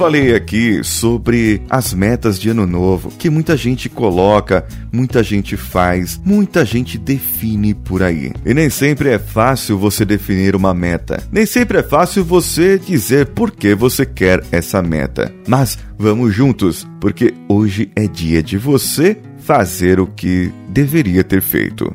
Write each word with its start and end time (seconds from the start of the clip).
falei 0.00 0.34
aqui 0.34 0.82
sobre 0.82 1.60
as 1.68 1.92
metas 1.92 2.40
de 2.40 2.48
ano 2.48 2.66
novo, 2.66 3.10
que 3.10 3.28
muita 3.28 3.54
gente 3.54 3.86
coloca, 3.86 4.66
muita 4.90 5.22
gente 5.22 5.58
faz, 5.58 6.18
muita 6.24 6.64
gente 6.64 6.96
define 6.96 7.74
por 7.74 8.02
aí. 8.02 8.32
E 8.46 8.54
nem 8.54 8.70
sempre 8.70 9.10
é 9.10 9.18
fácil 9.18 9.76
você 9.76 10.06
definir 10.06 10.56
uma 10.56 10.72
meta. 10.72 11.22
Nem 11.30 11.44
sempre 11.44 11.76
é 11.76 11.82
fácil 11.82 12.24
você 12.24 12.78
dizer 12.78 13.26
por 13.26 13.50
que 13.50 13.74
você 13.74 14.06
quer 14.06 14.42
essa 14.50 14.80
meta. 14.80 15.30
Mas 15.46 15.78
vamos 15.98 16.34
juntos, 16.34 16.88
porque 16.98 17.34
hoje 17.46 17.90
é 17.94 18.06
dia 18.06 18.42
de 18.42 18.56
você 18.56 19.18
fazer 19.40 20.00
o 20.00 20.06
que 20.06 20.50
deveria 20.70 21.22
ter 21.22 21.42
feito. 21.42 21.94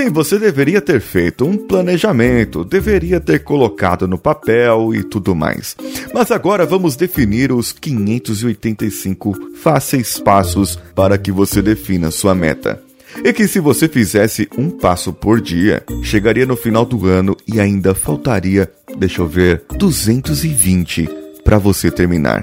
Sim, 0.00 0.08
você 0.08 0.38
deveria 0.38 0.80
ter 0.80 0.98
feito 0.98 1.44
um 1.44 1.58
planejamento, 1.58 2.64
deveria 2.64 3.20
ter 3.20 3.40
colocado 3.40 4.08
no 4.08 4.16
papel 4.16 4.94
e 4.94 5.04
tudo 5.04 5.34
mais. 5.34 5.76
Mas 6.14 6.30
agora 6.30 6.64
vamos 6.64 6.96
definir 6.96 7.52
os 7.52 7.70
585 7.70 9.56
fáceis 9.56 10.18
passos 10.18 10.78
para 10.94 11.18
que 11.18 11.30
você 11.30 11.60
defina 11.60 12.10
sua 12.10 12.34
meta. 12.34 12.82
E 13.22 13.30
que 13.34 13.46
se 13.46 13.60
você 13.60 13.86
fizesse 13.90 14.48
um 14.56 14.70
passo 14.70 15.12
por 15.12 15.38
dia, 15.38 15.84
chegaria 16.02 16.46
no 16.46 16.56
final 16.56 16.86
do 16.86 17.06
ano 17.06 17.36
e 17.46 17.60
ainda 17.60 17.94
faltaria, 17.94 18.72
deixa 18.96 19.20
eu 19.20 19.28
ver, 19.28 19.64
220 19.76 21.10
para 21.44 21.58
você 21.58 21.90
terminar. 21.90 22.42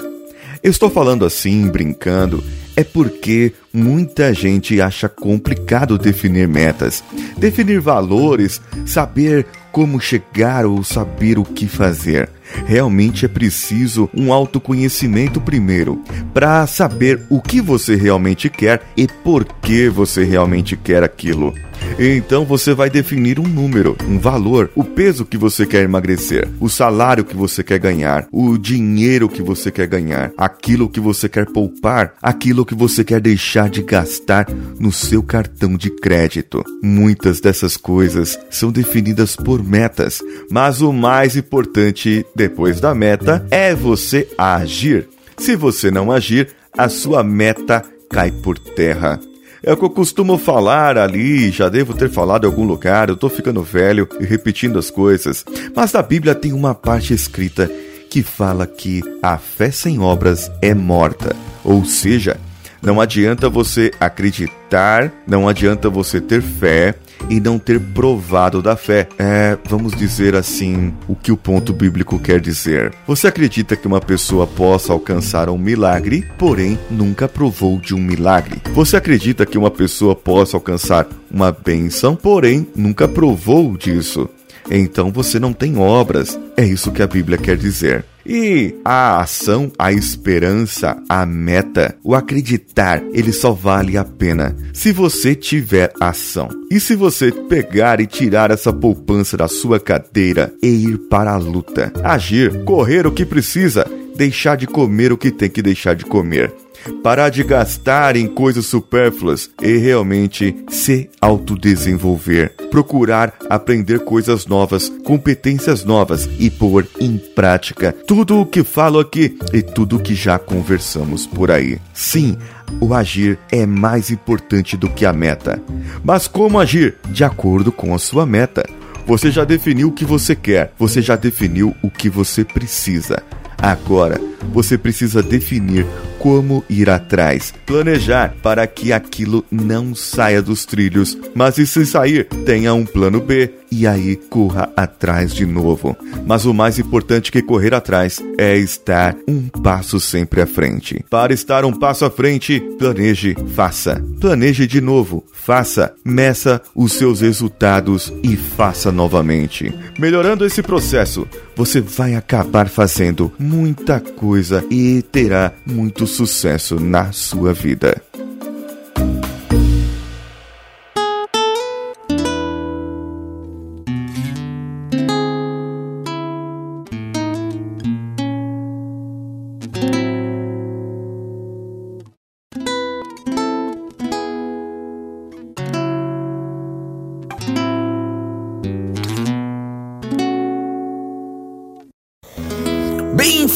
Estou 0.64 0.92
falando 0.92 1.26
assim, 1.26 1.68
brincando, 1.70 2.44
é 2.78 2.84
porque 2.84 3.54
muita 3.74 4.32
gente 4.36 4.80
acha 4.80 5.10
complicado 5.10 5.98
definir 5.98 6.48
metas, 6.48 7.04
definir 7.36 7.82
valores, 7.82 8.62
saber 8.86 9.48
como 9.72 10.00
chegar 10.00 10.64
ou 10.64 10.84
saber 10.84 11.40
o 11.40 11.44
que 11.44 11.68
fazer. 11.68 12.30
Realmente 12.66 13.26
é 13.26 13.28
preciso 13.28 14.08
um 14.14 14.32
autoconhecimento 14.32 15.42
primeiro, 15.42 16.02
para 16.36 16.68
saber 16.68 17.20
o 17.30 17.42
que 17.42 17.60
você 17.60 17.96
realmente 17.96 18.48
quer 18.48 18.84
e 18.96 19.08
por 19.08 19.44
que 19.44 19.90
você 19.90 20.24
realmente 20.24 20.78
quer 20.78 21.04
aquilo. 21.04 21.54
Então 22.00 22.46
você 22.46 22.74
vai 22.74 22.90
definir 22.90 23.40
um 23.40 23.48
número, 23.48 23.96
um 24.08 24.20
valor, 24.20 24.70
o 24.76 24.84
peso 24.84 25.26
que 25.26 25.38
você 25.38 25.66
quer 25.66 25.84
emagrecer, 25.84 26.48
o 26.60 26.70
salário 26.70 27.26
que 27.26 27.36
você 27.36 27.64
quer 27.64 27.80
ganhar, 27.80 28.28
o 28.32 28.58
dinheiro 28.58 29.28
que 29.28 29.42
você 29.42 29.72
quer 29.72 29.88
ganhar, 29.88 30.32
aquilo 30.38 30.90
que 30.90 31.00
você 31.00 31.28
quer 31.28 31.48
poupar, 31.48 32.14
aquilo 32.22 32.66
que 32.66 32.76
você 32.76 33.04
quer 33.04 33.20
deixar 33.20 33.70
de 33.70 33.82
gastar 33.82 34.48
no 34.80 34.92
seu 34.92 35.24
cartão 35.24 35.76
de 35.76 35.90
crédito. 35.90 36.64
Muitas 36.84 37.40
dessas 37.40 37.76
coisas 37.76 38.40
são 38.50 38.72
definidas 38.72 39.36
por 39.36 39.64
metas, 39.64 40.22
mas 40.52 40.82
o 40.82 40.94
mais 40.94 41.36
importante 41.36 42.26
depois 42.36 42.80
da 42.80 42.94
meta 42.94 43.46
é 43.50 43.74
você 43.74 44.28
agir. 44.38 45.08
Se 45.38 45.56
você 45.56 45.90
não 45.90 46.12
agir, 46.12 46.50
a 46.78 46.90
sua 46.90 47.24
meta 47.24 47.84
cai 48.10 48.32
por 48.32 48.58
terra. 48.58 49.20
É 49.64 49.74
o 49.74 49.78
que 49.78 49.84
eu 49.84 49.90
costumo 49.90 50.38
falar 50.38 50.98
ali, 50.98 51.50
já 51.50 51.68
devo 51.68 51.94
ter 51.94 52.10
falado 52.10 52.44
em 52.44 52.48
algum 52.48 52.64
lugar, 52.64 53.10
eu 53.10 53.18
tô 53.18 53.28
ficando 53.28 53.64
velho 53.64 54.08
e 54.20 54.26
repetindo 54.26 54.78
as 54.78 54.90
coisas. 54.90 55.44
Mas 55.76 55.92
na 55.92 56.02
Bíblia 56.02 56.36
tem 56.36 56.54
uma 56.54 56.76
parte 56.76 57.14
escrita 57.14 57.70
que 58.10 58.22
fala 58.24 58.68
que 58.68 59.02
a 59.22 59.38
fé 59.38 59.72
sem 59.72 60.00
obras 60.00 60.52
é 60.62 60.74
morta. 60.74 61.36
Ou 61.64 61.84
seja, 61.86 62.38
não 62.82 63.02
adianta 63.02 63.50
você 63.50 63.92
acreditar, 64.00 65.12
não 65.28 65.48
adianta 65.48 65.90
você 65.90 66.22
ter 66.22 66.42
fé 66.42 66.96
e 67.30 67.40
não 67.40 67.60
ter 67.60 67.80
provado 67.80 68.62
da 68.62 68.76
fé. 68.76 69.08
É, 69.18 69.58
vamos 69.66 69.94
dizer 69.96 70.36
assim, 70.36 70.94
o 71.08 71.16
que 71.16 71.32
o 71.32 71.38
ponto 71.38 71.74
bíblico 71.74 72.20
quer 72.20 72.40
dizer. 72.40 72.94
Você 73.06 73.28
acredita 73.28 73.76
que 73.76 73.88
uma 73.88 74.02
pessoa 74.02 74.46
possa 74.48 74.94
alcançar 74.94 75.50
um 75.50 75.58
milagre, 75.58 76.26
porém 76.38 76.78
nunca 76.90 77.28
provou 77.28 77.80
de 77.80 77.94
um 77.94 78.00
milagre. 78.00 78.62
Você 78.74 78.98
acredita 78.98 79.46
que 79.46 79.58
uma 79.58 79.72
pessoa 79.72 80.16
possa 80.16 80.58
alcançar 80.58 81.08
uma 81.30 81.52
bênção, 81.52 82.16
porém 82.16 82.68
nunca 82.76 83.08
provou 83.08 83.76
disso. 83.78 84.30
Então 84.70 85.12
você 85.12 85.40
não 85.40 85.54
tem 85.54 85.78
obras. 85.78 86.40
É 86.56 86.66
isso 86.66 86.92
que 86.92 87.02
a 87.02 87.08
Bíblia 87.08 87.38
quer 87.38 87.58
dizer. 87.58 88.06
E 88.30 88.76
a 88.84 89.22
ação, 89.22 89.72
a 89.80 89.94
esperança, 89.94 91.02
a 91.08 91.26
meta, 91.26 91.96
o 92.04 92.14
acreditar, 92.14 93.02
ele 93.14 93.32
só 93.32 93.54
vale 93.54 93.98
a 93.98 94.04
pena 94.04 94.54
se 94.74 94.92
você 94.92 95.34
tiver 95.34 95.94
ação. 95.98 96.50
E 96.70 96.78
se 96.78 96.94
você 96.94 97.32
pegar 97.32 98.02
e 98.02 98.06
tirar 98.06 98.52
essa 98.52 98.74
poupança 98.74 99.38
da 99.38 99.48
sua 99.48 99.80
cadeira 99.80 100.54
e 100.62 100.68
ir 100.68 100.98
para 101.10 101.32
a 101.32 101.38
luta, 101.38 101.94
agir, 102.04 102.66
correr 102.66 103.08
o 103.08 103.14
que 103.14 103.26
precisa, 103.26 103.88
deixar 104.18 104.58
de 104.58 104.68
comer 104.68 105.14
o 105.14 105.18
que 105.18 105.32
tem 105.32 105.50
que 105.50 105.62
deixar 105.62 105.94
de 105.94 106.04
comer 106.04 106.54
parar 107.04 107.30
de 107.30 107.44
gastar 107.44 108.16
em 108.16 108.28
coisas 108.28 108.66
supérfluas 108.66 109.50
e 109.62 109.78
realmente 109.78 110.56
se 110.70 111.10
autodesenvolver, 111.22 112.56
procurar 112.70 113.34
aprender 113.50 114.00
coisas 114.00 114.46
novas, 114.46 114.90
competências 115.04 115.84
novas 115.84 116.30
e 116.40 116.50
pôr 116.50 116.88
em 117.00 117.18
prática 117.18 117.94
tudo 118.06 118.42
o 118.42 118.46
que 118.46 118.64
falo 118.64 119.00
aqui 119.00 119.38
e 119.54 119.62
tudo 119.62 119.98
o 119.98 120.00
que 120.00 120.16
já 120.16 120.38
conversamos 120.40 121.26
por 121.26 121.52
aí. 121.52 121.80
Sim, 121.94 122.38
o 122.80 122.94
agir 122.94 123.40
é 123.52 123.66
mais 123.66 124.12
importante 124.12 124.76
do 124.76 124.90
que 124.90 125.06
a 125.06 125.14
meta. 125.14 125.62
Mas 126.04 126.28
como 126.28 126.60
agir? 126.60 126.96
De 127.10 127.24
acordo 127.24 127.72
com 127.72 127.94
a 127.94 128.00
sua 128.00 128.26
meta. 128.26 128.66
Você 129.06 129.32
já 129.32 129.46
definiu 129.46 129.88
o 129.88 129.94
que 129.94 130.04
você 130.04 130.36
quer, 130.36 130.74
você 130.78 131.02
já 131.02 131.16
definiu 131.16 131.74
o 131.82 131.90
que 131.90 132.10
você 132.10 132.44
precisa. 132.44 133.24
Agora, 133.58 134.20
você 134.54 134.78
precisa 134.78 135.24
definir 135.24 135.86
como 136.20 136.64
ir 136.70 136.90
atrás, 136.90 137.54
planejar 137.66 138.36
para 138.42 138.66
que 138.68 138.92
aquilo 138.92 139.46
não 139.52 139.94
saia 139.94 140.42
dos 140.42 140.66
trilhos, 140.66 141.18
mas 141.34 141.58
e 141.58 141.68
se 141.68 141.86
sair, 141.86 142.26
tenha 142.46 142.74
um 142.74 142.86
plano 142.86 143.20
B 143.20 143.52
e 143.72 143.86
aí 143.86 144.16
corra 144.16 144.72
atrás 144.76 145.34
de 145.34 145.46
novo. 145.46 145.96
Mas 146.26 146.46
o 146.46 146.54
mais 146.54 146.80
importante 146.80 147.32
que 147.32 147.42
correr 147.42 147.74
atrás 147.74 148.22
é 148.38 148.58
estar 148.58 149.16
um 149.28 149.48
passo 149.48 150.00
sempre 150.00 150.42
à 150.42 150.48
frente. 150.48 151.04
Para 151.10 151.34
estar 151.34 151.66
um 151.66 151.74
passo 151.74 152.06
à 152.06 152.10
frente, 152.10 152.60
planeje, 152.80 153.36
faça. 153.56 154.02
Planeje 154.20 154.66
de 154.66 154.82
novo, 154.82 155.26
faça, 155.32 155.94
meça 156.04 156.62
os 156.76 156.94
seus 156.94 157.22
resultados 157.22 158.14
e 158.24 158.36
faça 158.36 158.92
novamente. 158.92 159.74
Melhorando 160.00 160.46
esse 160.46 160.62
processo, 160.62 161.28
você 161.56 161.82
vai 161.82 162.16
acabar 162.16 162.70
fazendo 162.70 163.32
muita 163.38 164.00
coisa 164.00 164.64
e 164.70 165.02
terá 165.02 165.52
muito 165.66 166.07
sucesso 166.08 166.80
na 166.80 167.12
sua 167.12 167.54
vida. 167.54 168.02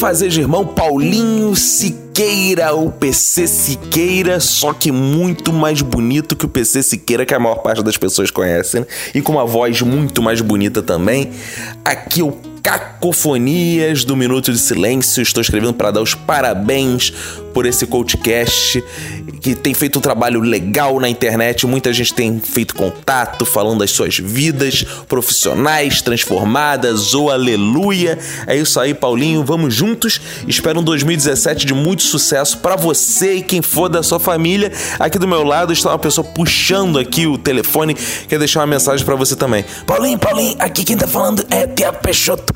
Fazer 0.02 0.30
de 0.30 0.40
irmão 0.40 0.66
Paulinho 0.66 1.54
Siqueira, 1.54 2.74
o 2.74 2.90
PC 2.90 3.46
Siqueira, 3.46 4.40
só 4.40 4.72
que 4.72 4.90
muito 4.90 5.52
mais 5.52 5.80
bonito 5.80 6.34
que 6.34 6.44
o 6.44 6.48
PC 6.48 6.82
Siqueira, 6.82 7.24
que 7.24 7.32
a 7.32 7.38
maior 7.38 7.62
parte 7.62 7.84
das 7.84 7.96
pessoas 7.96 8.28
conhecem, 8.28 8.80
né? 8.80 8.86
e 9.14 9.22
com 9.22 9.30
uma 9.30 9.46
voz 9.46 9.80
muito 9.80 10.20
mais 10.20 10.40
bonita 10.40 10.82
também. 10.82 11.30
Aqui 11.84 12.20
o 12.20 12.32
Cacofonias 12.60 14.04
do 14.04 14.16
Minuto 14.16 14.52
de 14.52 14.58
Silêncio. 14.58 15.22
Estou 15.22 15.40
escrevendo 15.40 15.74
para 15.74 15.92
dar 15.92 16.02
os 16.02 16.14
parabéns 16.14 17.12
por 17.54 17.66
esse 17.66 17.86
CoachCast, 17.86 18.82
que 19.42 19.56
tem 19.56 19.74
feito 19.74 19.98
um 19.98 20.02
trabalho 20.02 20.40
legal 20.40 21.00
na 21.00 21.08
internet. 21.08 21.66
Muita 21.66 21.92
gente 21.92 22.14
tem 22.14 22.38
feito 22.38 22.76
contato, 22.76 23.44
falando 23.44 23.80
das 23.80 23.90
suas 23.90 24.16
vidas 24.16 24.84
profissionais 25.08 26.00
transformadas. 26.00 27.12
Oh, 27.12 27.28
aleluia! 27.28 28.16
É 28.46 28.56
isso 28.56 28.78
aí, 28.78 28.94
Paulinho. 28.94 29.44
Vamos 29.44 29.74
juntos. 29.74 30.20
Espero 30.46 30.78
um 30.78 30.84
2017 30.84 31.66
de 31.66 31.74
muito 31.74 32.04
sucesso 32.04 32.58
para 32.58 32.76
você 32.76 33.34
e 33.34 33.42
quem 33.42 33.60
for 33.60 33.88
da 33.88 34.02
sua 34.02 34.20
família. 34.20 34.72
Aqui 34.98 35.18
do 35.18 35.26
meu 35.26 35.42
lado 35.42 35.72
está 35.72 35.90
uma 35.90 35.98
pessoa 35.98 36.24
puxando 36.24 36.98
aqui 36.98 37.26
o 37.26 37.36
telefone. 37.36 37.94
Quer 38.28 38.38
deixar 38.38 38.60
uma 38.60 38.68
mensagem 38.68 39.04
para 39.04 39.16
você 39.16 39.34
também. 39.34 39.64
Paulinho, 39.84 40.18
Paulinho, 40.18 40.54
aqui 40.60 40.84
quem 40.84 40.96
tá 40.96 41.08
falando 41.08 41.44
é 41.50 41.66
Tiago 41.66 41.98
Peixoto. 41.98 42.54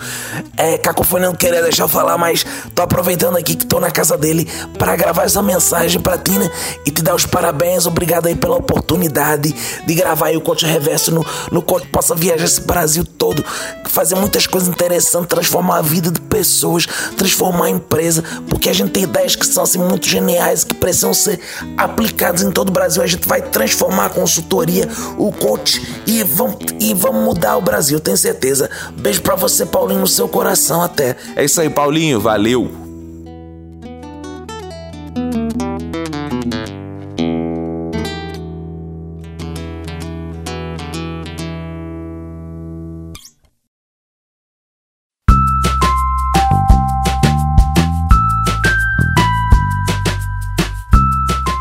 É, 0.56 0.78
Cacofonia 0.78 1.26
não 1.26 1.34
queria 1.34 1.62
deixar 1.62 1.84
eu 1.84 1.88
falar, 1.88 2.16
mas 2.16 2.46
tô 2.74 2.82
aproveitando 2.82 3.36
aqui 3.36 3.56
que 3.56 3.66
tô 3.66 3.80
na 3.80 3.90
casa 3.90 4.16
dele 4.16 4.48
para 4.78 4.94
gravar 4.94 5.24
essa 5.24 5.42
mensagem 5.42 6.00
pra 6.00 6.16
ti, 6.16 6.30
né? 6.32 6.48
E 6.84 6.90
te 6.90 7.02
dar 7.02 7.14
os 7.14 7.26
parabéns, 7.26 7.86
obrigado 7.86 8.26
aí 8.26 8.34
pela 8.34 8.56
oportunidade 8.56 9.54
de 9.86 9.94
gravar 9.94 10.26
aí 10.26 10.36
o 10.36 10.40
Coach 10.40 10.64
Reverso 10.66 11.10
no, 11.10 11.24
no 11.50 11.62
Coach 11.62 11.86
Possa 11.88 12.14
Viajar 12.14 12.44
esse 12.44 12.60
Brasil 12.60 13.04
todo, 13.04 13.44
fazer 13.88 14.14
muitas 14.14 14.46
coisas 14.46 14.68
interessantes, 14.68 15.28
transformar 15.28 15.78
a 15.78 15.82
vida 15.82 16.10
de 16.10 16.20
pessoas, 16.20 16.86
transformar 17.16 17.66
a 17.66 17.70
empresa, 17.70 18.22
porque 18.48 18.68
a 18.68 18.72
gente 18.72 18.90
tem 18.90 19.04
ideias 19.04 19.34
que 19.34 19.46
são 19.46 19.62
assim 19.62 19.78
muito 19.78 20.06
geniais, 20.06 20.64
que 20.64 20.74
precisam 20.74 21.12
ser 21.12 21.40
aplicadas 21.76 22.42
em 22.42 22.50
todo 22.50 22.68
o 22.68 22.72
Brasil. 22.72 23.02
A 23.02 23.06
gente 23.06 23.26
vai 23.26 23.42
transformar 23.42 24.06
a 24.06 24.10
consultoria, 24.10 24.88
o 25.18 25.32
coach 25.32 26.02
e 26.06 26.22
vamos, 26.22 26.56
e 26.80 26.94
vamos 26.94 27.24
mudar 27.24 27.56
o 27.56 27.62
Brasil, 27.62 27.98
tenho 28.00 28.16
certeza. 28.16 28.70
Beijo 28.98 29.22
para 29.22 29.34
você, 29.34 29.66
Paulinho, 29.66 30.00
no 30.00 30.08
seu 30.08 30.28
coração 30.28 30.82
até. 30.82 31.16
É 31.34 31.44
isso 31.44 31.60
aí, 31.60 31.70
Paulinho, 31.70 32.20
valeu. 32.20 32.85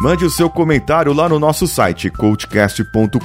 Mande 0.06 0.24
o 0.24 0.30
seu 0.30 0.52
comentário 0.52 1.12
lá 1.13 1.28
no 1.28 1.40
nosso 1.40 1.66
site 1.66 2.12
coachcast.com.br 2.12 3.18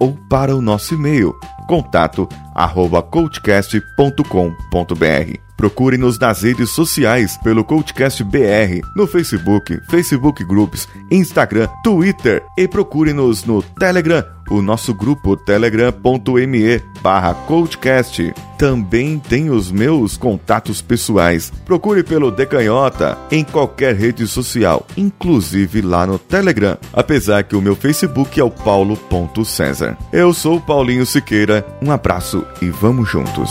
ou 0.00 0.16
para 0.26 0.56
o 0.56 0.62
nosso 0.62 0.94
e-mail 0.94 1.38
contato 1.68 2.26
arroba 2.54 3.02
coachcast.com.br. 3.02 5.53
Procure-nos 5.64 6.18
nas 6.18 6.42
redes 6.42 6.68
sociais 6.68 7.38
pelo 7.38 7.64
Coachcast 7.64 8.22
BR, 8.22 8.86
no 8.94 9.06
Facebook, 9.06 9.80
Facebook 9.88 10.44
Groups, 10.44 10.86
Instagram, 11.10 11.68
Twitter 11.82 12.44
e 12.54 12.68
procure-nos 12.68 13.46
no 13.46 13.62
Telegram, 13.62 14.22
o 14.50 14.60
nosso 14.60 14.92
grupo 14.92 15.38
telegram.me 15.38 16.82
barra 17.00 17.32
Coachcast. 17.32 18.34
Também 18.58 19.18
tem 19.18 19.48
os 19.48 19.72
meus 19.72 20.18
contatos 20.18 20.82
pessoais. 20.82 21.50
Procure 21.64 22.02
pelo 22.02 22.30
Decanhota 22.30 23.16
em 23.30 23.42
qualquer 23.42 23.94
rede 23.94 24.26
social, 24.26 24.86
inclusive 24.98 25.80
lá 25.80 26.06
no 26.06 26.18
Telegram, 26.18 26.76
apesar 26.92 27.42
que 27.42 27.56
o 27.56 27.62
meu 27.62 27.74
Facebook 27.74 28.38
é 28.38 28.44
o 28.44 28.50
paulo.cesar. 28.50 29.96
Eu 30.12 30.34
sou 30.34 30.60
Paulinho 30.60 31.06
Siqueira, 31.06 31.66
um 31.80 31.90
abraço 31.90 32.44
e 32.60 32.68
vamos 32.68 33.08
juntos. 33.08 33.50